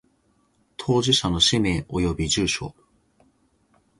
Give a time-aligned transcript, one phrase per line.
[0.77, 2.73] 当事者の氏名及び住所